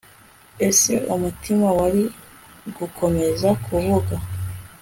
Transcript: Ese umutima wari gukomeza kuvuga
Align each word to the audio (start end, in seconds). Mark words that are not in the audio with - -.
Ese 0.67 0.93
umutima 1.13 1.67
wari 1.77 2.03
gukomeza 2.77 3.47
kuvuga 3.65 4.15